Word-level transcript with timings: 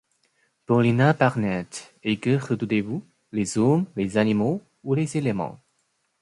Paulina 0.65 1.13
Barnett, 1.13 1.93
et 2.01 2.17
que 2.17 2.31
redoutez-vous, 2.35 3.03
les 3.33 3.59
hommes, 3.59 3.85
les 3.95 4.17
animaux 4.17 4.63
ou 4.83 4.95
les 4.95 5.15
éléments? 5.15 5.59